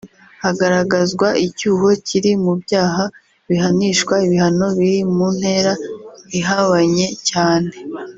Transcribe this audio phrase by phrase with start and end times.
[0.43, 3.03] hagaragazwa icyuho kiri mu byaha
[3.49, 5.73] bihanishwa ibihano biri mu ntera
[6.39, 7.71] ihabanye cyane